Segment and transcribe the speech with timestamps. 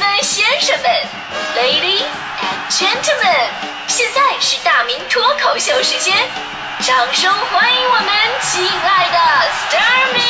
[0.00, 0.90] 们、先生们
[1.54, 2.08] ，Ladies
[2.40, 3.50] and Gentlemen，
[3.86, 6.16] 现在是大明脱口秀时间，
[6.80, 8.08] 掌声欢迎我们
[8.40, 9.18] 亲爱的
[9.50, 10.20] s t a r m y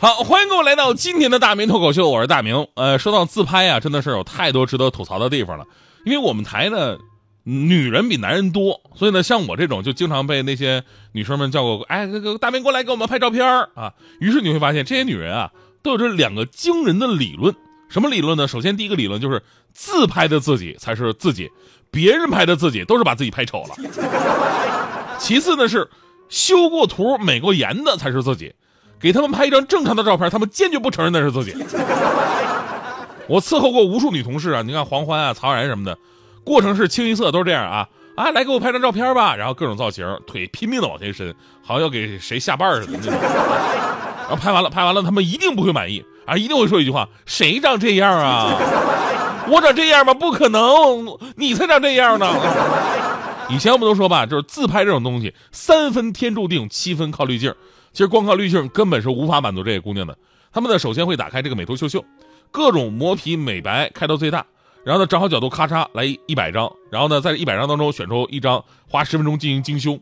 [0.00, 2.68] 好，欢迎各位来到今天的大明脱口秀，我是大明。
[2.74, 5.64] 呃，说到自拍啊，真的是有太多值得吐槽的地方了。
[6.04, 6.98] 因为我们台呢，
[7.44, 10.82] 女人比男人多，所以呢，像我这种就经常被那些
[11.12, 13.92] 女生们叫过，哎，这个大明过来给我们拍照片啊。
[14.18, 15.50] 于是你会发现，这些女人啊，
[15.82, 17.54] 都有这两个惊人的理论。
[17.88, 18.48] 什么理论呢？
[18.48, 21.50] 首先，第一个理论就是自拍的自己才是自己，
[21.90, 23.76] 别人拍的自己都是把自己拍丑了。
[25.20, 25.88] 其次呢是
[26.28, 28.52] 修过图、美过颜的才是自己。
[28.98, 31.54] 给他们拍一张正常的照片，他们坚决不承认那是自己。
[33.26, 35.98] 我伺候过无数女同事啊，你看黄欢啊、曹然什么的，
[36.44, 43.10] 过程是清一色都是这样啊啊，来给我拍张照片吧，然后各种造型，腿拼命的往前伸，好像要给谁下绊似的。
[44.26, 48.56] 然后拍完了，拍完了，他们一定不会满意啊，一定会说一句话：谁长这样啊？
[49.48, 50.14] 我长这样吗？
[50.14, 52.26] 不可能，你才长这样呢。
[53.50, 57.54] 以前我们都说吧，就是自拍这种东西，三分天注定，七分靠滤镜。
[57.92, 60.16] 其实光靠滤镜根本是无法满足这些姑娘的。
[60.52, 62.02] 她们呢，首先会打开这个美图秀秀，
[62.50, 64.46] 各种磨皮美白开到最大，
[64.84, 69.98] 然后呢找好角度，咔嚓来一百张，然后呢在一百张当中选出一张，花十分钟进行精修。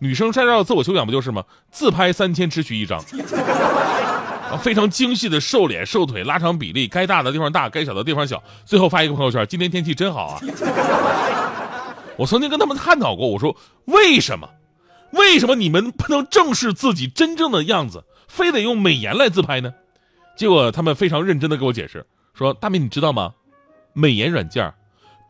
[0.00, 1.44] 女生晒照自我修养不就是吗？
[1.70, 2.98] 自拍三千只取一张，
[4.50, 10.40] 啊，非常精细的瘦脸、瘦腿、拉长比例，该大的地方大，该小的地方小，最后发一个朋友圈：今天天气真好啊！
[12.16, 14.48] 我曾经跟他们探讨过，我说为什么？
[15.12, 19.72] 为什么你们不能正视自己真正的样子，非得用美颜来自拍呢？
[20.36, 23.32] 结果他们非常认真的给我解释说：“大明，你知道吗？
[23.94, 24.74] 美颜软件，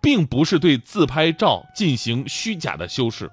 [0.02, 3.30] 并不是对自拍照进行虚假的修饰，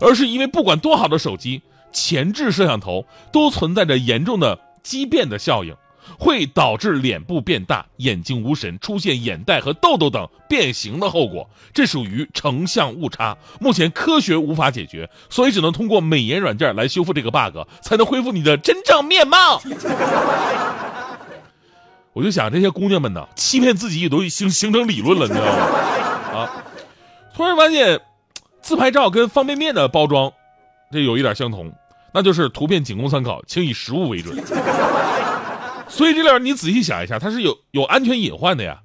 [0.00, 1.60] 而是因为不管多好的手机，
[1.92, 5.76] 前置摄像头都存在着严重的畸变的效应。”
[6.18, 19.60] 会导致脸部变大、眼睛无神、出现眼袋和痘痘等变形的后果，这属于成像误差，目前科学无法解决，所以只能通过美颜软件来修复这个 bug，才能恢复你的真正面貌。
[22.18, 25.62] 我就想这些姑娘们呢，欺骗自己也都形形成理论了，你知道吗？
[26.36, 26.64] 啊，
[27.32, 28.00] 突然发现，
[28.60, 30.32] 自拍照跟方便面的包装，
[30.90, 31.72] 这有一点相同，
[32.12, 34.36] 那就是图片仅供参考，请以实物为准。
[35.88, 38.80] 所以这里你仔细想一下，它是有有安全隐患的呀。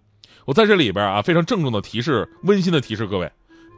[0.45, 3.31] 我在这里边啊，非常郑重的提示，温馨的提示各位，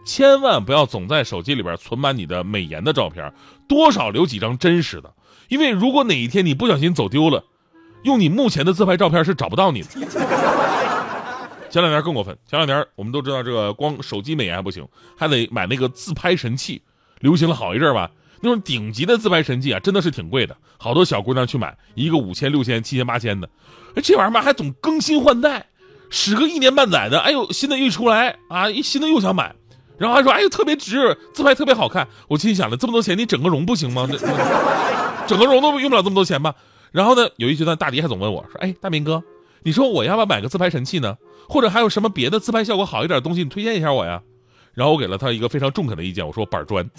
[0.06, 3.34] 千万不要总在手机里边存满你的美颜的照片，
[3.70, 5.14] 多少留几张真实的。
[5.48, 7.46] 因为如果哪一天你不小心走丢了，
[8.06, 9.88] 用你目前的自拍照片是找不到你的。
[11.72, 16.82] 前两年更过分，前两年我们都知道这个光手机美颜还不行，还得买那个自拍神器，
[17.20, 18.10] 流行了好一阵吧。
[18.42, 23.50] 那种顶级的自拍神器啊，真的是挺贵的，好多小姑娘去买，一个五千、六千、七千、八千的，
[23.96, 25.66] 哎，这玩意儿嘛还总更新换代，
[26.12, 29.56] 使个一年半载的，哎呦，新的一出来啊，一新的又想买，
[29.98, 34.08] 然后还说哎呦特别值，自拍特别好看，我心想了，这么多钱你整个容不行吗？
[34.10, 34.18] 这
[35.28, 36.54] 整个容都用不了这么多钱吧？
[36.96, 39.22] 然后呢，有一阶段大迪还总问我说，哎，大明哥，
[39.64, 41.18] 你说我要不要买个自拍神器呢？
[41.50, 44.22] 或者还有什么别的自拍效果好一点的东西，你推荐一下我呀？
[44.74, 46.90] 然后我给了他一个非常中肯的意见，我说板砖。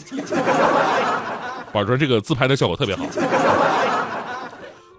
[1.72, 3.06] 板砖这个自拍的效果特别好。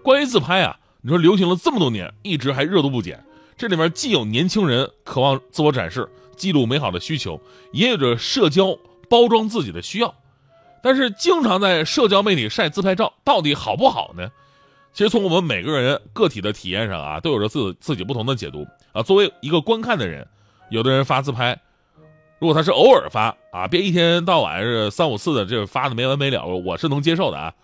[0.02, 3.24] 关于自拍啊，你说流行了这么多年，一直还热度不减。
[3.56, 7.40] 这里面既有年轻人渴望自我展示、记录美好的需求，
[7.72, 8.76] 也有着社交
[9.08, 10.12] 包装自己的需要。
[10.82, 14.28] 但是，经常在社交媒体晒自拍照，到底好不好呢？
[14.98, 19.00] 其实，从我们每个人个体的体验上啊，都有着自自己不同的解读啊。
[19.00, 20.26] 作为一个观看的人，
[20.70, 21.56] 有的人发自拍。
[22.40, 27.54] 如果他是偶尔发啊，别一天到晚是三五次的这发的没完没了，我是能接受的啊。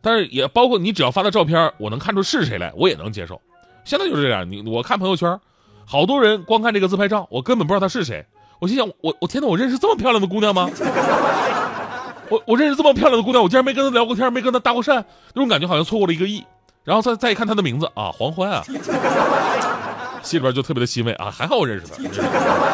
[0.00, 3.38] 但是也包括你只要发的照片，我能看出是谁来，我也能接受。
[3.84, 5.38] 现在就是这样，你我看朋友圈，
[5.84, 8.24] 好多人光看这个自拍照，我根本不知道他是谁。
[8.60, 10.70] 我心想，我我天哪，我认识这么漂亮的姑娘吗？
[12.30, 16.42] 我我认识这么漂亮的姑娘，我竟然没跟她聊过天，没跟她搭过讪，那种感觉好像错过了一个亿。
[16.84, 18.62] 然后再再一看他的名字啊，黄欢啊，
[20.22, 21.96] 心里边就特别的欣慰啊，还好我认识他。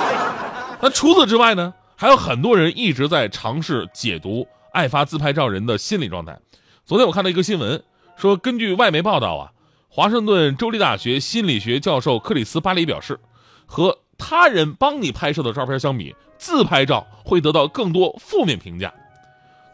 [0.80, 6.38] 那除此之外呢，还有很多人一直在尝试解读爱发自拍照人的心理状态。
[6.84, 7.82] 昨天我看到一个新闻，
[8.16, 9.50] 说根据外媒报道啊，
[9.88, 13.18] 华盛顿州立大学心理学教授克里斯巴里表示，
[13.66, 18.92] 和他人帮你拍摄的照片相比，自拍照会得到更多负面评价。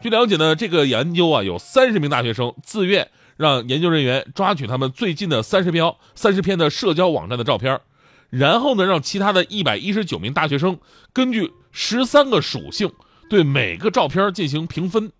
[0.01, 7.81] 据了解呢，这个研究啊，有三十名大学生自愿让研究人员抓取他们最近的三十标三十篇的社交网站的照片。
[8.29, 10.79] 然后呢，让其他的一百一十九名大学生
[11.13, 12.91] 根据十三个属性
[13.29, 15.11] 对每个照片进行评分，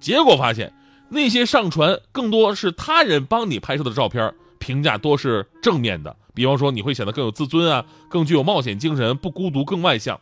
[0.00, 0.72] 结果发现
[1.10, 6.16] 那些上传更多是他人帮你拍摄的照片，评价多是正面的。
[6.32, 10.20] 比方说，你会显得更有自尊啊，更具有冒险精神，不孤独，更外向，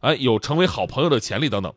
[0.00, 1.72] 哎，有成为好朋友的潜力等等。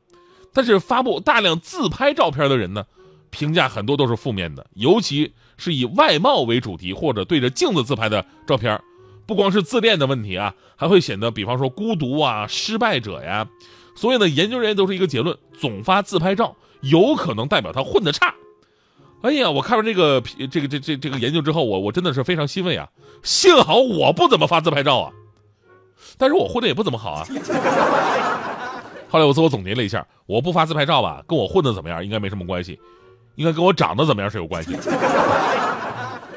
[0.53, 2.85] 但是发布大量自拍照片的人呢，
[3.33, 8.79] 评价很多都是负面的，尤其是以外貌为主题或者对着镜子自拍的照片，
[9.25, 13.47] 不光是自恋的问题啊，还会显得比方说孤独啊、失败者呀。
[13.95, 18.35] 所以呢，研究人员都是一个结论：总发自拍照，有可能代表他混得差。
[19.23, 20.21] 哎呀，我看完这个
[20.51, 22.89] 这个这这这个研究之后，我我真的是非常欣慰啊！
[23.23, 25.11] 幸好我不怎么发自拍照啊，
[26.17, 27.25] 但是我混的也不怎么好啊。
[29.09, 32.79] 后来我自我总结了一下，我不发自拍照吧，跟我混的怎么样应该没什么关系，
[33.35, 34.81] 应该跟我长得怎么样是有关系的。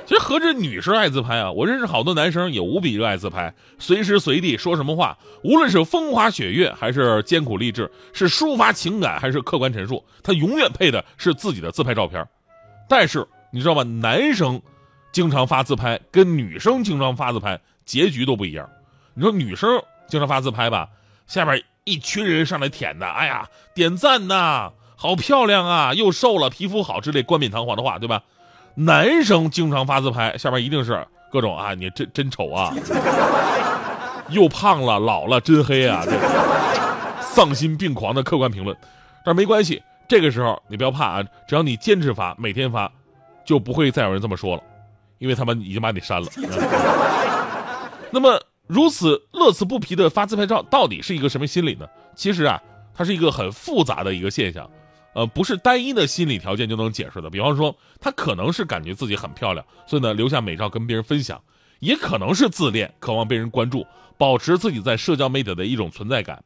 [0.06, 12.24] 其实何止女生爱自拍啊，我认识好多男生也无比热爱自拍，随时随地说什么话，无论是风花雪月还是艰苦励志，是抒发情感还是客观陈述，他永远配的是自己的自拍照片。
[12.88, 13.82] 但是你知道吗？
[13.82, 14.62] 男生
[15.10, 18.70] 经常发自拍，跟女生经常发自拍，结局都不一样。
[19.14, 19.68] 你说女生
[20.06, 20.88] 经常发自拍吧，
[21.26, 28.22] 下边一群人上来舔的，哎呀，点赞呐，好漂亮啊，又瘦了，皮肤好之类冠冕堂皇的话，对吧？
[28.74, 32.74] 男生经常发自拍，下边一定是各种啊，你真真丑啊，
[34.30, 36.12] 又胖了，老了，真黑啊，这
[37.20, 38.76] 丧心病狂的客观评论。
[39.24, 39.82] 但是没关系。
[40.08, 42.88] 这个时候你不要怕啊，只要你坚持发，每天发，
[43.44, 44.62] 就不会再有人这么说了，
[45.18, 46.28] 因为他们已经把你删了。
[48.12, 51.84] 那么如此乐此不疲的发自拍照，到底是一个什么心理呢？
[52.14, 52.62] 其实啊，
[52.94, 54.70] 它是一个很复杂的一个现象，
[55.16, 57.30] 呃，不是单一的心理条件就能解释的。
[57.30, 61.38] 比方说，他可能是感觉自己很漂亮，所以呢留下美照跟别人分享；
[61.78, 63.86] 也可能是自恋，渴望被人关注，
[64.18, 66.36] 保持自己在社交媒体的一种存在感；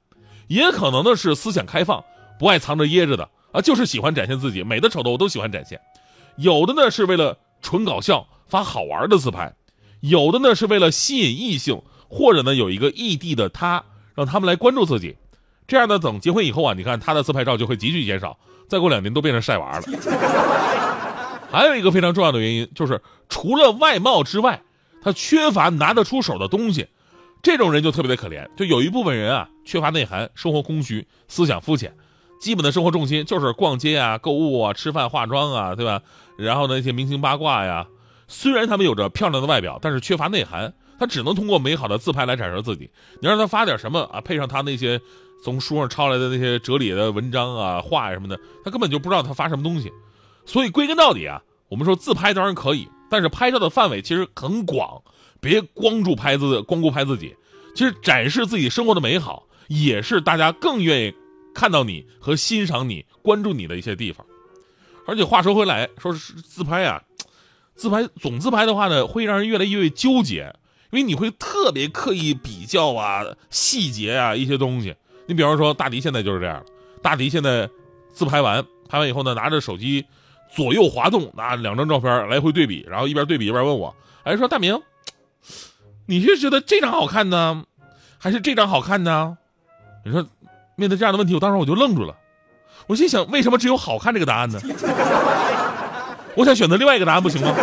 [0.46, 2.04] 也可能呢是思想开放，
[2.38, 3.28] 不爱藏着掖着的。
[3.50, 5.80] 啊，就是喜欢展现自己，美的丑的我都喜欢展现。
[6.36, 9.52] 有的呢是为了纯搞笑发好玩的自拍，
[9.98, 13.82] 有的呢是为了吸引异性，或者呢有一个异地的他，
[14.14, 15.16] 让他们来关注自己。
[15.70, 18.36] 这样呢，等结婚以后啊，你看他的自拍照就会急剧减少，
[18.66, 19.82] 再过两年都变成晒娃了。
[21.48, 24.60] 还有一个非常重要的原因就是，除了外貌之外，
[25.00, 26.88] 他缺乏拿得出手的东西。
[27.40, 31.94] 这种人就特别的可怜，就有一部分人啊，缺乏内涵，生活空虚，思想肤浅。
[32.40, 36.02] 基本的生活重心就是逛街啊、购物啊、吃饭、化妆啊，对吧？
[36.36, 37.86] 然后呢，一些明星八卦呀。
[38.26, 42.90] 虽然他们有着漂亮的外表，但是缺乏内涵，他只能通过美好的自拍来展示自己。
[43.20, 45.00] 你让他发点什么啊，配上他那些
[45.42, 49.92] 从书上抄来的那些哲理的文章啊、话呀什么的，他根本就不知道他发什么东西。
[50.46, 55.02] 所以归根到底啊，我们说自拍当然可以，但是拍照的范围其实很广，
[55.40, 57.36] 别光注拍自光顾拍自己。
[57.74, 61.14] 其实展示自己生活的美好，也是大家更愿意。
[61.52, 64.24] 看到你和欣赏你、关注你的一些地方，
[65.04, 67.02] 而且话说回来，说是自拍啊，
[67.74, 70.54] 自拍总自拍的话呢，会让人越来越纠结，
[70.92, 74.94] 因为你会特别刻意比较啊、细节啊一些东西。
[75.30, 76.60] 你比方说，大迪现在就是这样，
[77.00, 77.70] 大迪现在
[78.12, 80.04] 自拍完，拍完以后呢，拿着手机
[80.52, 83.94] 左右滑动，拿两张照片来回对比，然后一边对比一边问我，
[84.24, 84.82] 哎，说大明，
[86.06, 87.62] 你是觉得这张好看呢，
[88.18, 89.38] 还是这张好看呢？
[90.04, 90.26] 你说。
[90.76, 92.16] 面对这样的问题，我当时我就愣住了。
[92.86, 94.58] 我心想，为什么只有好看这个答案呢？
[96.34, 97.54] 我想选择另外一个答案，不行吗？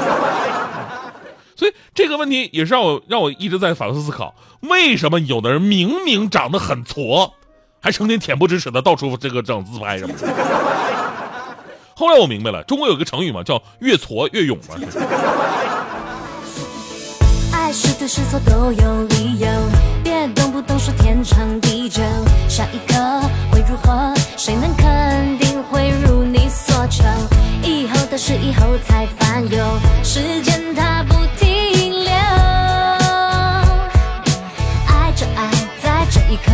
[1.55, 7.31] 所以这个问题也是让我让我一直在反复思考：为什么有的人明明长得很矬，
[7.79, 10.27] 还成天恬不知耻的到处这个整自拍什么的？
[11.95, 14.75] 后来我明白了，中国有个成语嘛，叫“越挫越勇”嘛。
[17.51, 19.47] 爱是对是错都有理由，
[20.03, 22.01] 别动不动说天长地久。
[22.47, 24.13] 下一刻会如何？
[24.37, 27.03] 谁能肯定会如你所求？
[27.63, 32.11] 以后的事以后才烦忧，时间它不停留。
[34.87, 35.49] 爱就爱
[35.81, 36.51] 在这一刻，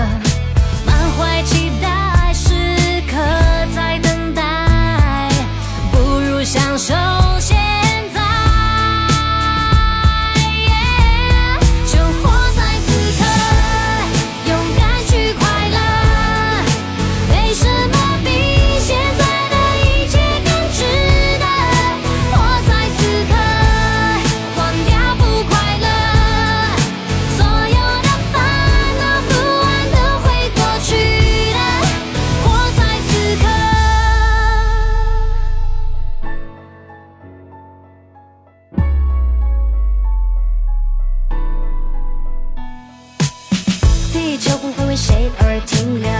[44.13, 46.12] 地球不会为谁而停留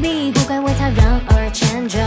[0.00, 1.98] 你不该为他人而迁就